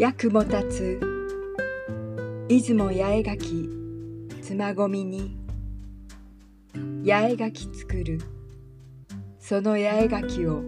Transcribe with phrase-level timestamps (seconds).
[0.00, 1.00] 役も立つ。
[2.48, 3.68] 出雲八重垣
[4.40, 5.36] 妻ごみに。
[7.04, 8.18] 八重垣作る。
[9.38, 10.62] その八重垣を